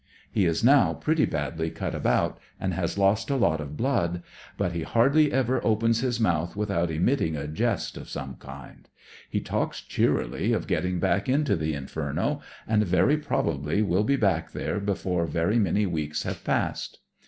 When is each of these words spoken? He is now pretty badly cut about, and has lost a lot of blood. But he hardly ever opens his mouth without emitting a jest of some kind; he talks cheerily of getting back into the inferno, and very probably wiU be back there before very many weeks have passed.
He 0.31 0.45
is 0.47 0.63
now 0.63 0.93
pretty 0.95 1.25
badly 1.25 1.69
cut 1.69 1.93
about, 1.93 2.39
and 2.59 2.73
has 2.73 2.97
lost 2.97 3.29
a 3.29 3.35
lot 3.35 3.61
of 3.61 3.77
blood. 3.77 4.23
But 4.57 4.71
he 4.71 4.81
hardly 4.81 5.31
ever 5.31 5.63
opens 5.63 5.99
his 5.99 6.19
mouth 6.19 6.55
without 6.55 6.89
emitting 6.89 7.35
a 7.35 7.47
jest 7.47 7.97
of 7.97 8.09
some 8.09 8.37
kind; 8.37 8.89
he 9.29 9.39
talks 9.39 9.79
cheerily 9.79 10.53
of 10.53 10.65
getting 10.65 10.97
back 10.99 11.29
into 11.29 11.55
the 11.55 11.75
inferno, 11.75 12.41
and 12.67 12.83
very 12.83 13.17
probably 13.17 13.83
wiU 13.83 14.03
be 14.03 14.15
back 14.15 14.53
there 14.53 14.79
before 14.79 15.27
very 15.27 15.59
many 15.59 15.85
weeks 15.85 16.23
have 16.23 16.43
passed. 16.43 16.97